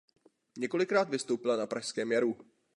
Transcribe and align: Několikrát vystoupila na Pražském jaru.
Několikrát 0.57 1.09
vystoupila 1.09 1.55
na 1.57 1.67
Pražském 1.67 2.11
jaru. 2.11 2.37